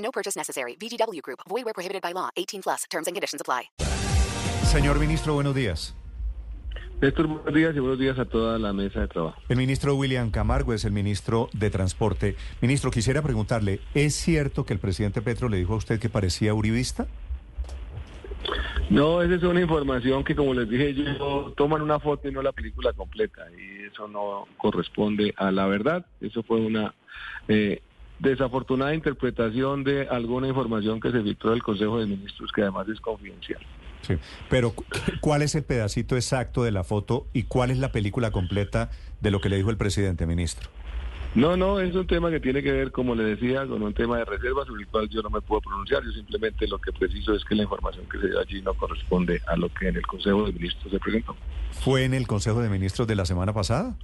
[0.00, 0.76] No purchase necessary.
[0.76, 1.40] VGW Group.
[1.48, 2.30] Void where prohibited by law.
[2.36, 2.84] 18 plus.
[2.90, 3.70] Terms and conditions apply.
[4.64, 5.94] Señor ministro, buenos días.
[7.00, 9.40] Néstor, buenos días y buenos días a toda la mesa de trabajo.
[9.48, 12.36] El ministro William Camargo es el ministro de Transporte.
[12.60, 16.52] Ministro, quisiera preguntarle, ¿es cierto que el presidente Petro le dijo a usted que parecía
[16.52, 17.06] uribista?
[18.90, 22.42] No, esa es una información que, como les dije yo, toman una foto y no
[22.42, 23.46] la película completa.
[23.58, 26.04] Y eso no corresponde a la verdad.
[26.20, 26.94] Eso fue una
[27.48, 27.80] eh,
[28.20, 33.00] desafortunada interpretación de alguna información que se filtró del Consejo de Ministros, que además es
[33.00, 33.60] confidencial.
[34.02, 34.14] Sí,
[34.48, 34.72] pero
[35.20, 38.90] ¿cuál es el pedacito exacto de la foto y cuál es la película completa
[39.20, 40.70] de lo que le dijo el presidente, ministro?
[41.34, 44.18] No, no, es un tema que tiene que ver, como le decía, con un tema
[44.18, 46.02] de reserva sobre el cual yo no me puedo pronunciar.
[46.02, 49.40] Yo simplemente lo que preciso es que la información que se dio allí no corresponde
[49.46, 51.36] a lo que en el Consejo de Ministros se presentó.
[51.70, 53.94] ¿Fue en el Consejo de Ministros de la semana pasada?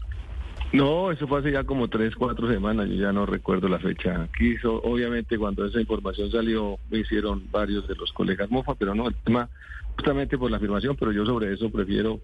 [0.73, 4.23] No, eso fue hace ya como tres, cuatro semanas, yo ya no recuerdo la fecha.
[4.23, 9.09] Aquí, obviamente, cuando esa información salió, me hicieron varios de los colegas mofa, pero no,
[9.09, 9.49] el tema
[9.95, 12.21] justamente por la afirmación, pero yo sobre eso prefiero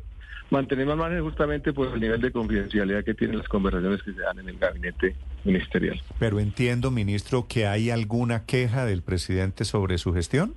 [0.50, 4.20] mantener más margen justamente por el nivel de confidencialidad que tienen las conversaciones que se
[4.20, 6.00] dan en el gabinete ministerial.
[6.18, 10.54] Pero entiendo, ministro, que hay alguna queja del presidente sobre su gestión.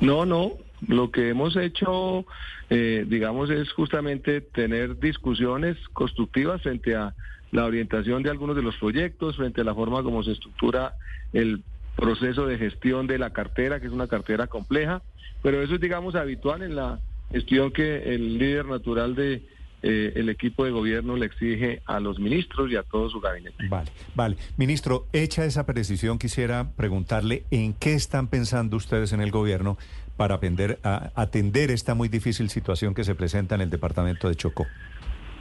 [0.00, 0.52] No, no.
[0.86, 2.24] Lo que hemos hecho,
[2.70, 7.14] eh, digamos, es justamente tener discusiones constructivas frente a
[7.52, 10.94] la orientación de algunos de los proyectos, frente a la forma como se estructura
[11.32, 11.62] el
[11.96, 15.02] proceso de gestión de la cartera, que es una cartera compleja,
[15.42, 19.42] pero eso es, digamos, habitual en la gestión que el líder natural de
[19.82, 23.66] eh, el equipo de gobierno le exige a los ministros y a todo su gabinete.
[23.68, 24.36] Vale, vale.
[24.58, 29.78] Ministro, hecha esa precisión, quisiera preguntarle en qué están pensando ustedes en el gobierno
[30.20, 34.34] para atender, a, atender esta muy difícil situación que se presenta en el departamento de
[34.34, 34.66] Chocó.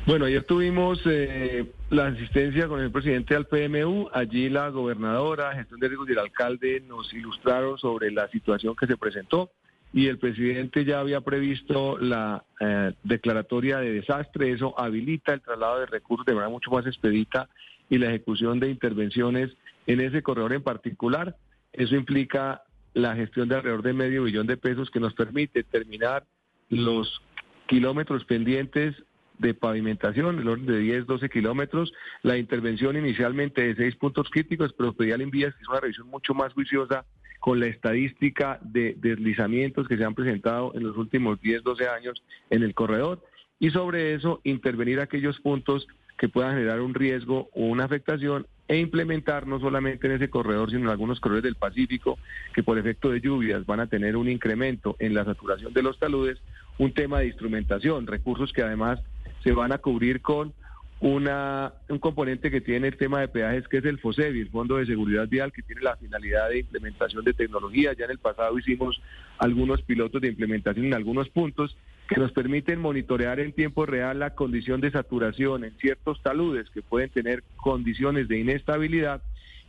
[0.05, 5.81] Bueno, ayer tuvimos eh, la asistencia con el presidente del PMU, allí la gobernadora, gestión
[5.81, 9.51] de riesgos y el alcalde nos ilustraron sobre la situación que se presentó
[9.91, 15.81] y el presidente ya había previsto la eh, declaratoria de desastre, eso habilita el traslado
[15.81, 17.49] de recursos de manera mucho más expedita
[17.89, 19.51] y la ejecución de intervenciones
[19.87, 21.35] en ese corredor en particular.
[21.73, 22.63] Eso implica
[22.93, 26.25] la gestión de alrededor de medio billón de pesos que nos permite terminar
[26.69, 27.21] los
[27.67, 28.95] kilómetros pendientes
[29.37, 34.73] de pavimentación, el orden de 10, 12 kilómetros, la intervención inicialmente de seis puntos críticos,
[34.77, 37.05] pero pedía al Invías que es una revisión mucho más juiciosa
[37.39, 42.21] con la estadística de deslizamientos que se han presentado en los últimos 10, 12 años
[42.49, 43.23] en el corredor.
[43.59, 45.87] Y sobre eso intervenir aquellos puntos
[46.19, 50.69] que puedan generar un riesgo o una afectación e implementar no solamente en ese corredor,
[50.69, 52.19] sino en algunos corredores del Pacífico
[52.53, 55.97] que por efecto de lluvias van a tener un incremento en la saturación de los
[55.97, 56.37] taludes,
[56.77, 58.99] un tema de instrumentación, recursos que además
[59.43, 60.53] se van a cubrir con
[60.99, 64.75] una, un componente que tiene el tema de peajes, que es el FOSEVI, el Fondo
[64.75, 67.93] de Seguridad Vial, que tiene la finalidad de implementación de tecnología.
[67.93, 69.01] Ya en el pasado hicimos
[69.37, 71.77] algunos pilotos de implementación en algunos puntos
[72.09, 76.81] que nos permiten monitorear en tiempo real la condición de saturación en ciertos taludes que
[76.81, 79.21] pueden tener condiciones de inestabilidad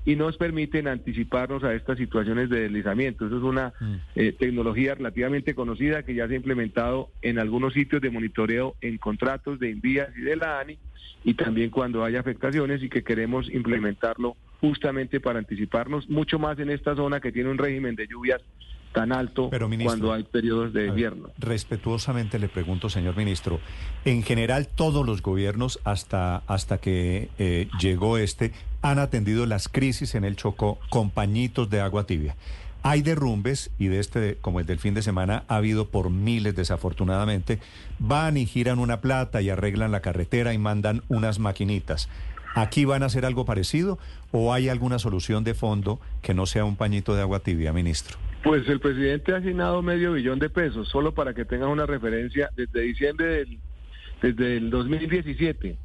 [0.06, 3.26] y nos permiten anticiparnos a estas situaciones de deslizamiento.
[3.26, 3.94] Eso es una mm.
[4.14, 8.96] eh, tecnología relativamente conocida que ya se ha implementado en algunos sitios de monitoreo en
[8.96, 10.78] contratos de Invías y de la ANI
[11.24, 16.70] y también cuando haya afectaciones y que queremos implementarlo justamente para anticiparnos mucho más en
[16.70, 18.40] esta zona que tiene un régimen de lluvias
[18.92, 19.50] tan alto
[19.82, 21.30] cuando hay periodos de invierno.
[21.38, 23.60] respetuosamente le pregunto, señor ministro,
[24.04, 28.52] en general todos los gobiernos hasta, hasta que eh, llegó este
[28.82, 32.36] han atendido las crisis en el Chocó con pañitos de agua tibia.
[32.82, 36.56] Hay derrumbes y de este, como el del fin de semana, ha habido por miles
[36.56, 37.58] desafortunadamente.
[37.98, 42.08] Van y giran una plata y arreglan la carretera y mandan unas maquinitas.
[42.54, 43.98] ¿Aquí van a hacer algo parecido
[44.32, 48.16] o hay alguna solución de fondo que no sea un pañito de agua tibia, ministro?
[48.42, 52.50] Pues el presidente ha asignado medio billón de pesos, solo para que tengan una referencia,
[52.56, 53.58] desde diciembre del,
[54.22, 55.76] desde el 2017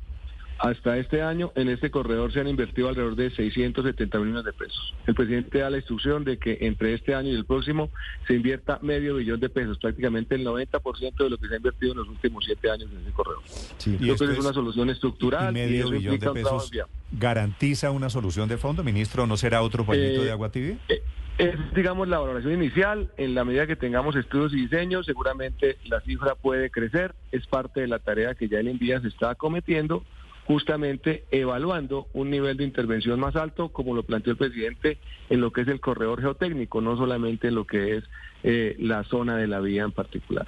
[0.57, 4.94] hasta este año, en este corredor se han invertido alrededor de 670 millones de pesos.
[5.06, 7.90] El presidente da la instrucción de que entre este año y el próximo
[8.25, 11.92] se invierta medio billón de pesos, prácticamente el 90% de lo que se ha invertido
[11.92, 13.44] en los últimos siete años en ese corredor.
[13.78, 16.72] Sí, Creo que es una solución estructural y, medio billón de pesos
[17.12, 20.78] garantiza una solución de fondo, ministro, ¿no será otro pañito de eh, agua tibia?
[20.90, 21.02] Eh,
[21.37, 23.11] Es, digamos, la valoración inicial.
[23.17, 27.13] En la medida que tengamos estudios y diseños, seguramente la cifra puede crecer.
[27.31, 30.05] Es parte de la tarea que ya el envía se está cometiendo,
[30.47, 34.97] justamente evaluando un nivel de intervención más alto, como lo planteó el presidente,
[35.29, 38.03] en lo que es el corredor geotécnico, no solamente en lo que es
[38.43, 40.45] eh, la zona de la vía en particular.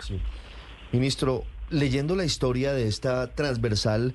[0.94, 4.14] Ministro, leyendo la historia de esta transversal,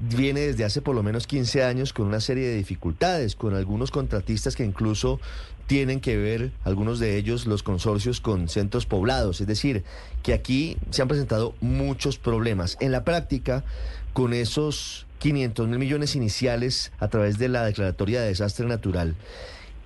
[0.00, 3.90] viene desde hace por lo menos 15 años con una serie de dificultades, con algunos
[3.90, 5.20] contratistas que incluso
[5.66, 9.40] tienen que ver, algunos de ellos, los consorcios con centros poblados.
[9.40, 9.84] Es decir,
[10.22, 12.76] que aquí se han presentado muchos problemas.
[12.80, 13.64] En la práctica,
[14.12, 19.16] con esos 500 mil millones iniciales a través de la declaratoria de desastre natural,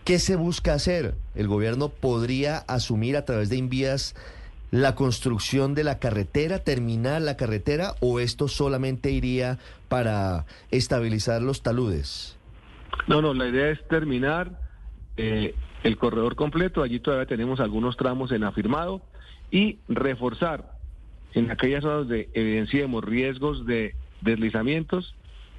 [0.05, 1.15] ¿qué se busca hacer?
[1.35, 4.15] ¿El gobierno podría asumir a través de envías
[4.71, 9.59] la construcción de la carretera, terminar la carretera, o esto solamente iría
[9.89, 12.39] para estabilizar los taludes?
[13.07, 14.61] No, no, la idea es terminar
[15.17, 19.03] eh, el corredor completo, allí todavía tenemos algunos tramos en afirmado,
[19.51, 20.79] y reforzar
[21.35, 25.15] en aquellas zonas donde evidenciemos riesgos de deslizamientos,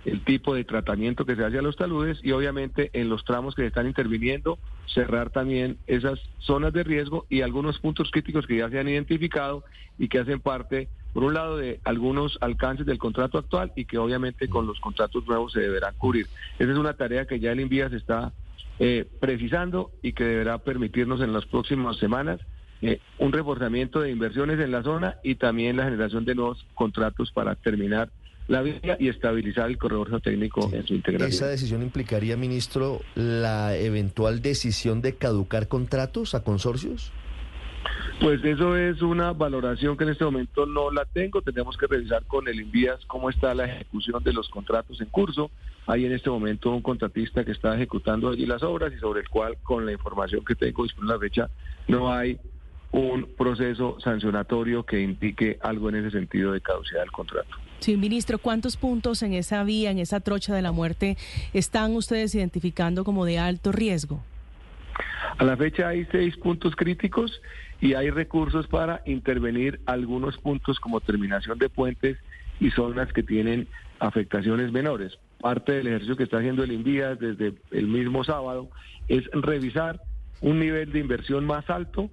[0.06, 3.56] el tipo de tratamiento que se hace a los taludes y obviamente en los tramos
[3.56, 4.57] que están interviniendo
[4.88, 9.63] cerrar también esas zonas de riesgo y algunos puntos críticos que ya se han identificado
[10.00, 13.98] y que hacen parte, por un lado, de algunos alcances del contrato actual y que
[13.98, 16.27] obviamente con los contratos nuevos se deberán cubrir.
[16.57, 18.33] Esa es una tarea que ya el Envía se está
[18.80, 22.39] eh, precisando y que deberá permitirnos en las próximas semanas
[22.81, 27.31] eh, un reforzamiento de inversiones en la zona y también la generación de nuevos contratos
[27.31, 28.09] para terminar
[28.48, 31.30] la vía y estabilizar el corredor geotécnico en su integración.
[31.30, 37.12] ¿Esa decisión implicaría, ministro, la eventual decisión de caducar contratos a consorcios?
[38.20, 41.42] Pues eso es una valoración que en este momento no la tengo.
[41.42, 45.50] Tenemos que revisar con el Invías cómo está la ejecución de los contratos en curso.
[45.88, 49.30] Hay en este momento un contratista que está ejecutando allí las obras y sobre el
[49.30, 51.50] cual, con la información que tengo disponible a la fecha,
[51.88, 52.38] no hay
[52.92, 57.56] un proceso sancionatorio que indique algo en ese sentido de caducidad del contrato.
[57.81, 61.18] Sí, ministro, ¿cuántos puntos en esa vía, en esa trocha de la muerte,
[61.51, 64.24] están ustedes identificando como de alto riesgo?
[65.39, 67.42] A la fecha hay seis puntos críticos
[67.81, 72.19] y hay recursos para intervenir algunos puntos como terminación de puentes
[72.60, 73.68] y zonas que tienen
[74.00, 75.18] afectaciones menores.
[75.39, 78.69] Parte del ejercicio que está haciendo el INVIA desde el mismo sábado
[79.07, 80.00] es revisar
[80.42, 82.12] un nivel de inversión más alto,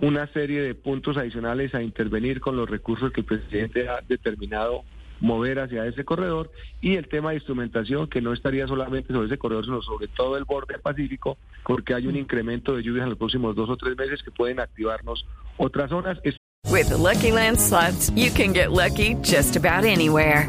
[0.00, 4.84] una serie de puntos adicionales a intervenir con los recursos que el presidente ha determinado
[5.20, 6.50] mover hacia ese corredor
[6.80, 10.36] y el tema de instrumentación que no estaría solamente sobre ese corredor, sino sobre todo
[10.36, 13.96] el borde pacífico, porque hay un incremento de lluvias en los próximos dos o tres
[13.96, 15.24] meses que pueden activarnos
[15.56, 16.18] otras zonas.
[16.70, 20.48] With the Lucky Land slots, you can get lucky just about anywhere.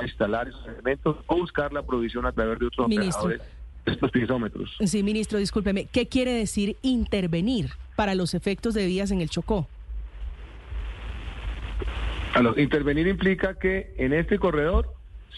[0.00, 3.22] a instalar esos elementos o buscar la provisión a través de otros Ministro.
[3.24, 3.52] operadores
[3.84, 4.76] de estos piezómetros.
[4.84, 5.86] Sí, ministro, discúlpeme.
[5.86, 9.68] ¿Qué quiere decir intervenir para los efectos de vías en el Chocó?
[12.34, 14.92] A lo- intervenir implica que en este corredor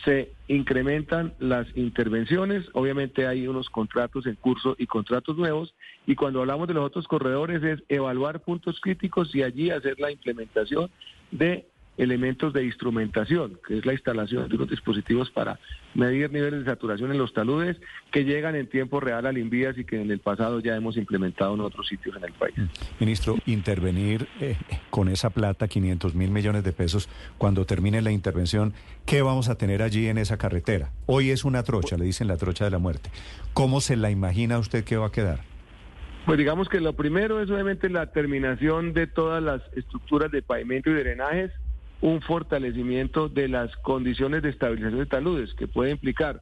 [0.05, 5.75] se incrementan las intervenciones, obviamente hay unos contratos en curso y contratos nuevos,
[6.07, 10.11] y cuando hablamos de los otros corredores es evaluar puntos críticos y allí hacer la
[10.11, 10.91] implementación
[11.31, 11.67] de
[11.99, 15.59] elementos de instrumentación, que es la instalación de unos dispositivos para
[15.95, 17.77] medir niveles de saturación en los taludes
[18.13, 21.55] que llegan en tiempo real al Invías y que en el pasado ya hemos implementado
[21.55, 22.55] en otros sitios en el país.
[23.01, 24.57] Ministro, intervenir eh,
[24.91, 28.73] con esa plata, 500 mil millones de pesos, cuando termine la intervención,
[29.05, 30.91] ¿qué vamos a tener allí en esa carretera?
[31.07, 33.11] Hoy es una trocha, le dicen la trocha de la muerte.
[33.55, 35.41] ¿Cómo se la imagina usted que va a quedar?
[36.27, 40.91] Pues digamos que lo primero es obviamente la terminación de todas las estructuras de pavimento
[40.91, 41.51] y drenajes,
[42.01, 46.41] un fortalecimiento de las condiciones de estabilización de taludes, que puede implicar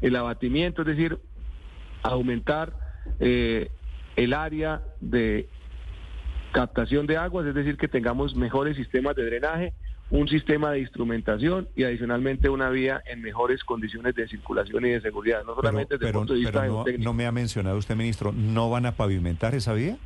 [0.00, 1.18] el abatimiento, es decir,
[2.02, 2.72] aumentar
[3.18, 3.70] eh,
[4.16, 5.48] el área de
[6.52, 9.72] captación de aguas, es decir, que tengamos mejores sistemas de drenaje,
[10.10, 15.00] un sistema de instrumentación y adicionalmente una vía en mejores condiciones de circulación y de
[15.00, 17.94] seguridad, no solamente desde el punto de vista pero no, no me ha mencionado usted,
[17.94, 19.96] ministro, ¿no van a pavimentar esa vía?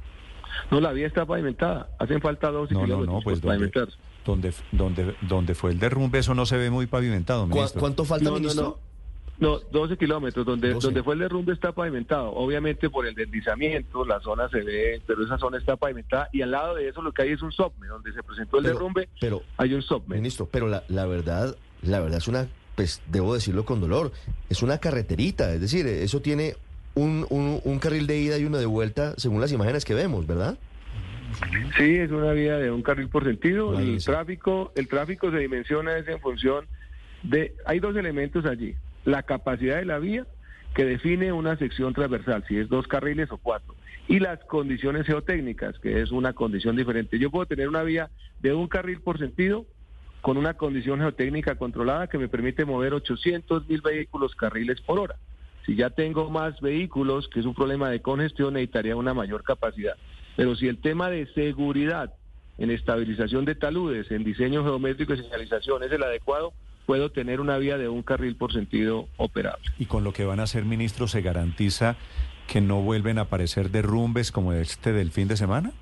[0.70, 1.88] No, la vía está pavimentada.
[1.98, 3.88] Hacen falta 12 No, kilómetros no, pues donde, pavimentar.
[4.24, 7.80] Donde, donde, donde fue el derrumbe, eso no se ve muy pavimentado, ¿Cu- ministro.
[7.80, 8.62] ¿Cuánto falta, No, no, ministro?
[8.64, 8.94] no.
[9.36, 10.46] No, 12 kilómetros.
[10.46, 10.86] Donde, 12.
[10.86, 12.30] donde fue el derrumbe está pavimentado.
[12.34, 16.28] Obviamente por el deslizamiento, la zona se ve, pero esa zona está pavimentada.
[16.32, 17.88] Y al lado de eso lo que hay es un SOPME.
[17.88, 20.16] Donde se presentó el Pero- derrumbe, pero- hay un SOPME.
[20.16, 24.12] Ministro, pero la, la verdad, la verdad es una, pues debo decirlo con dolor,
[24.50, 26.54] es una carreterita, es decir, eso tiene
[26.94, 30.28] un, un, un carril de ida y uno de vuelta según las imágenes que vemos,
[30.28, 30.56] ¿verdad?
[31.76, 33.72] Sí, es una vía de un carril por sentido.
[33.72, 34.06] Vale, el sí.
[34.06, 36.66] tráfico, el tráfico se dimensiona es en función
[37.22, 38.74] de, hay dos elementos allí:
[39.04, 40.26] la capacidad de la vía
[40.74, 43.74] que define una sección transversal, si es dos carriles o cuatro,
[44.08, 47.18] y las condiciones geotécnicas, que es una condición diferente.
[47.18, 48.10] Yo puedo tener una vía
[48.40, 49.66] de un carril por sentido
[50.20, 55.16] con una condición geotécnica controlada que me permite mover 800 mil vehículos carriles por hora.
[55.66, 59.96] Si ya tengo más vehículos, que es un problema de congestión, necesitaría una mayor capacidad.
[60.36, 62.14] Pero si el tema de seguridad,
[62.58, 66.52] en estabilización de taludes, en diseño geométrico y señalización es el adecuado,
[66.86, 69.64] puedo tener una vía de un carril por sentido operable.
[69.78, 71.96] Y con lo que van a hacer, ministro, ¿se garantiza
[72.46, 75.72] que no vuelven a aparecer derrumbes como este del fin de semana?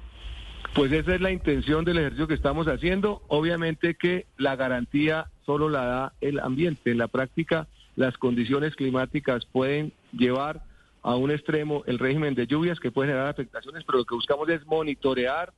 [0.75, 3.23] Pues esa es la intención del ejercicio que estamos haciendo.
[3.28, 6.90] Obviamente que la garantía solo la da el ambiente.
[6.90, 7.66] En la práctica,
[7.97, 10.62] las condiciones climáticas pueden llevar
[11.02, 14.49] a un extremo el régimen de lluvias que puede generar afectaciones, pero lo que buscamos
[14.49, 15.52] es monitorear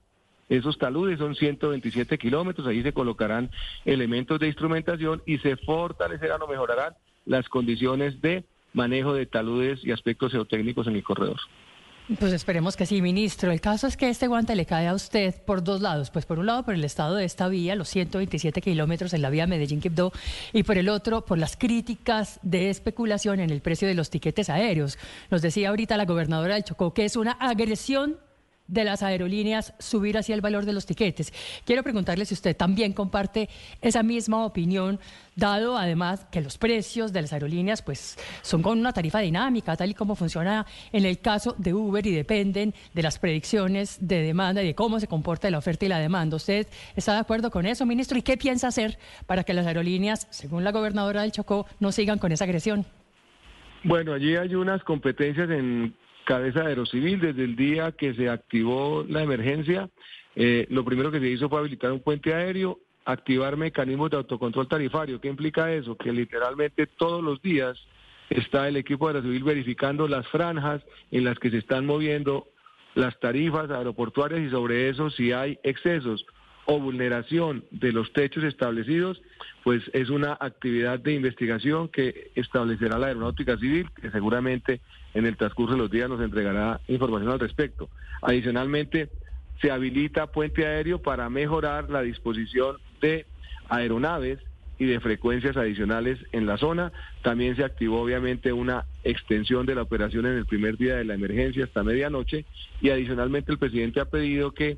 [0.48, 3.50] esos taludes, son 127 kilómetros, ahí se colocarán
[3.84, 9.92] elementos de instrumentación y se fortalecerán o mejorarán las condiciones de manejo de taludes y
[9.92, 11.40] aspectos geotécnicos en el corredor.
[12.18, 13.50] Pues esperemos que sí, ministro.
[13.50, 16.11] El caso es que este guante le cae a usted por dos lados.
[16.11, 19.30] Pues por un lado por el estado de esta vía, los 127 kilómetros en la
[19.30, 20.12] vía Medellín-Quibdó,
[20.52, 24.50] y por el otro por las críticas de especulación en el precio de los tiquetes
[24.50, 24.99] aéreos.
[25.30, 28.18] Nos decía ahorita la gobernadora del Chocó que es una agresión
[28.66, 31.33] de las aerolíneas subir hacia el valor de los tiquetes.
[31.64, 33.49] Quiero preguntarle si usted también comparte
[33.83, 34.99] esa misma opinión,
[35.37, 39.90] dado además que los precios de las aerolíneas pues son con una tarifa dinámica, tal
[39.90, 44.62] y como funciona en el caso de Uber y dependen de las predicciones de demanda
[44.62, 46.37] y de cómo se comporta la oferta y la demanda.
[46.37, 46.66] ¿Usted
[46.97, 48.18] está de acuerdo con eso, ministro?
[48.18, 52.18] ¿Y qué piensa hacer para que las aerolíneas, según la gobernadora del Chocó, no sigan
[52.18, 52.87] con esa agresión?
[53.83, 55.94] Bueno, allí hay unas competencias en
[56.25, 57.21] cabeza de Aerocivil.
[57.21, 59.88] Desde el día que se activó la emergencia,
[60.37, 64.69] eh, lo primero que se hizo fue habilitar un puente aéreo, activar mecanismos de autocontrol
[64.69, 65.21] tarifario.
[65.21, 65.97] ¿Qué implica eso?
[65.97, 67.78] Que literalmente todos los días
[68.31, 72.47] está el equipo de Aerocivil verificando las franjas en las que se están moviendo
[72.95, 76.25] las tarifas aeroportuarias y sobre eso si hay excesos
[76.66, 79.21] o vulneración de los techos establecidos,
[79.62, 84.80] pues es una actividad de investigación que establecerá la Aeronáutica Civil, que seguramente
[85.14, 87.88] en el transcurso de los días nos entregará información al respecto.
[88.23, 89.11] Adicionalmente,
[89.61, 93.26] se habilita puente aéreo para mejorar la disposición de
[93.68, 94.40] aeronaves
[94.78, 96.92] y de frecuencias adicionales en la zona.
[97.23, 101.14] También se activó obviamente una extensión de la operación en el primer día de la
[101.14, 102.44] emergencia hasta medianoche
[102.80, 104.76] y adicionalmente el presidente ha pedido que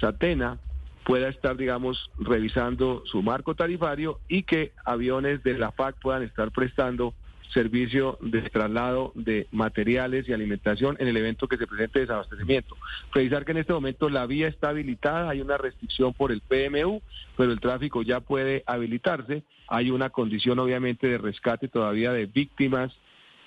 [0.00, 0.58] Satena
[1.04, 6.50] pueda estar, digamos, revisando su marco tarifario y que aviones de la FAC puedan estar
[6.50, 7.14] prestando
[7.52, 12.76] servicio de traslado de materiales y alimentación en el evento que se presente desabastecimiento.
[13.12, 17.00] Precisar que en este momento la vía está habilitada, hay una restricción por el PMU,
[17.36, 19.44] pero el tráfico ya puede habilitarse.
[19.68, 22.92] Hay una condición obviamente de rescate todavía de víctimas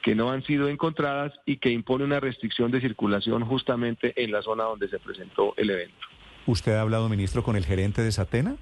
[0.02, 4.42] que no han sido encontradas y que impone una restricción de circulación justamente en la
[4.42, 6.16] zona donde se presentó el evento.
[6.48, 8.56] ¿Usted ha hablado, ministro, con el gerente de Satena?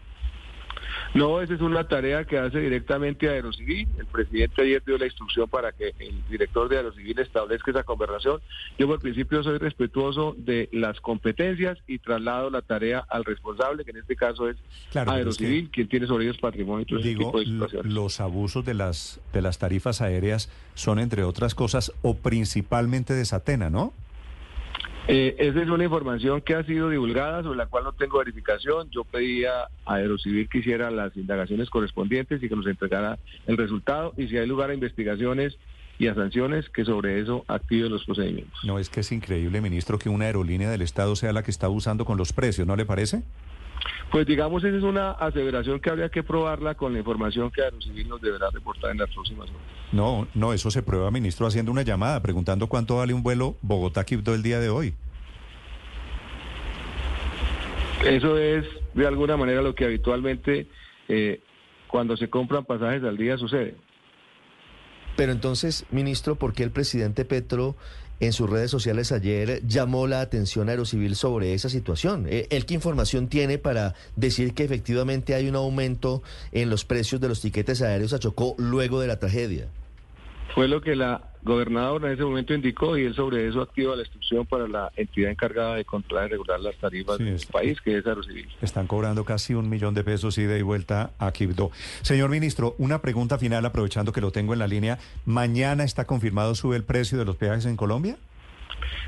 [1.13, 3.87] No, esa es una tarea que hace directamente Aerocivil.
[3.97, 8.41] El presidente ayer dio la instrucción para que el director de Aerocivil establezca esa conversación.
[8.77, 13.91] Yo por principio soy respetuoso de las competencias y traslado la tarea al responsable, que
[13.91, 14.57] en este caso es
[14.91, 18.65] Claro, es Aerocivil, que- quien tiene sobre ellos patrimonio y Digo, tipo de los abusos
[18.65, 23.93] de las, de las tarifas aéreas son, entre otras cosas, o principalmente de Satena, ¿no?
[25.07, 28.89] Eh, esa es una información que ha sido divulgada, sobre la cual no tengo verificación.
[28.89, 34.13] Yo pedía a Aerocivil que hiciera las indagaciones correspondientes y que nos entregara el resultado.
[34.17, 35.57] Y si hay lugar a investigaciones
[35.99, 38.59] y a sanciones, que sobre eso active los procedimientos.
[38.63, 41.67] No, es que es increíble, ministro, que una aerolínea del Estado sea la que está
[41.67, 43.23] abusando con los precios, ¿no le parece?
[44.11, 48.07] Pues digamos, esa es una aseveración que habría que probarla con la información que Aerocivil
[48.07, 49.61] nos deberá reportar en las próximas horas.
[49.91, 54.33] No, no, eso se prueba, ministro, haciendo una llamada, preguntando cuánto vale un vuelo Bogotá-Quibdó
[54.33, 54.93] el día de hoy.
[58.05, 60.67] Eso es, de alguna manera, lo que habitualmente,
[61.07, 61.41] eh,
[61.87, 63.75] cuando se compran pasajes al día, sucede.
[65.15, 67.75] Pero entonces, ministro, ¿por qué el presidente Petro
[68.19, 72.25] en sus redes sociales ayer llamó la atención a Aerocivil sobre esa situación?
[72.29, 77.21] Eh, ¿Él qué información tiene para decir que efectivamente hay un aumento en los precios
[77.21, 79.67] de los tiquetes aéreos a Chocó luego de la tragedia?
[80.53, 84.01] Fue lo que la gobernadora en ese momento indicó y él sobre eso activa la
[84.01, 87.97] instrucción para la entidad encargada de controlar y regular las tarifas Sí, del país, que
[87.97, 88.47] es Aerocivil.
[88.61, 91.71] Están cobrando casi un millón de pesos ida y vuelta a Quibdó.
[92.01, 94.97] Señor ministro, una pregunta final, aprovechando que lo tengo en la línea.
[95.25, 98.17] ¿Mañana está confirmado sube el precio de los peajes en Colombia?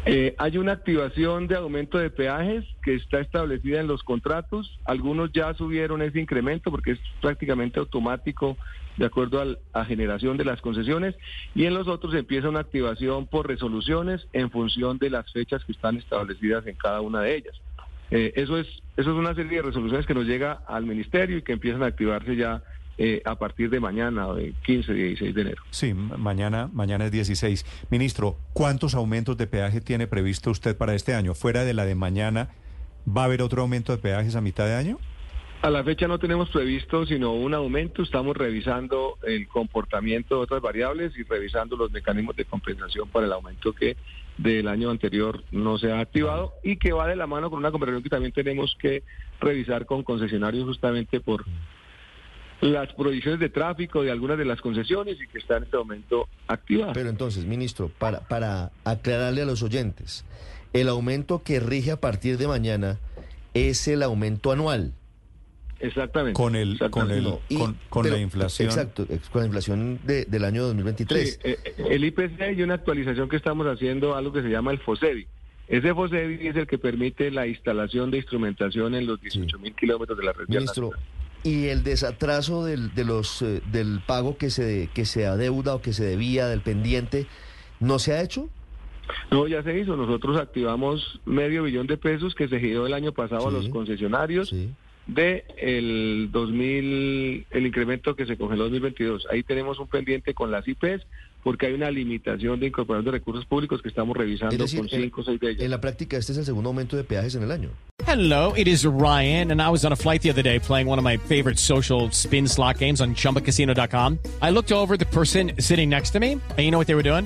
[0.05, 4.79] Eh, hay una activación de aumento de peajes que está establecida en los contratos.
[4.85, 8.57] Algunos ya subieron ese incremento porque es prácticamente automático
[8.97, 11.15] de acuerdo a generación de las concesiones
[11.53, 15.71] y en los otros empieza una activación por resoluciones en función de las fechas que
[15.71, 17.55] están establecidas en cada una de ellas.
[18.09, 21.43] Eh, eso es eso es una serie de resoluciones que nos llega al ministerio y
[21.43, 22.63] que empiezan a activarse ya
[22.97, 25.61] eh, a partir de mañana, de 15, 16 de enero.
[25.69, 27.65] Sí, mañana, mañana es 16.
[27.89, 31.35] Ministro, ¿cuántos aumentos de peaje tiene previsto usted para este año?
[31.35, 32.49] Fuera de la de mañana,
[33.07, 34.99] ¿va a haber otro aumento de peajes a mitad de año?
[35.61, 40.61] A la fecha no tenemos previsto sino un aumento, estamos revisando el comportamiento de otras
[40.61, 43.97] variables y revisando los mecanismos de compensación para el aumento que
[44.37, 47.71] del año anterior no se ha activado y que va de la mano con una
[47.71, 49.03] conversación que también tenemos que
[49.41, 51.43] revisar con concesionarios justamente por
[52.61, 56.27] las prohibiciones de tráfico de algunas de las concesiones y que está en este momento
[56.47, 56.93] activadas.
[56.95, 60.25] Pero entonces, ministro, para, para aclararle a los oyentes,
[60.73, 62.99] el aumento que rige a partir de mañana
[63.53, 64.93] es el aumento anual.
[65.79, 66.33] Exactamente.
[66.33, 68.67] Con el, con el, y- con, con pero- la inflación.
[68.69, 71.33] Exacto, ex- con la inflación de- del año 2023.
[71.33, 71.57] Sí, eh,
[71.89, 75.27] el IPC y una actualización que estamos haciendo, algo que se llama el FOSEBI.
[75.67, 80.17] Ese FOSEBI es el que permite la instalación de instrumentación en los 18 mil kilómetros
[80.17, 81.05] de la red Ministro, nacional.
[81.43, 85.81] Y el desatraso del, de los, eh, del pago que se, que se adeuda o
[85.81, 87.27] que se debía del pendiente,
[87.79, 88.49] ¿no se ha hecho?
[89.31, 89.95] No, ya se hizo.
[89.95, 94.49] Nosotros activamos medio billón de pesos que se giró el año pasado a los concesionarios
[94.49, 94.69] Sí.
[95.07, 99.27] de el 2000, el incremento que se congeló en 2022.
[99.31, 101.05] Ahí tenemos un pendiente con las IPs
[101.43, 104.89] porque hay una limitación de incorporación de recursos públicos que estamos revisando Es decir, con
[104.91, 105.63] en- cinco o seis de ellas.
[105.63, 107.69] En la práctica, este es el segundo aumento de peajes en el año.
[108.05, 110.99] Hello, it is Ryan, and I was on a flight the other day playing one
[110.99, 114.19] of my favorite social spin slot games on chumbacasino.com.
[114.41, 116.95] I looked over at the person sitting next to me, and you know what they
[116.95, 117.25] were doing?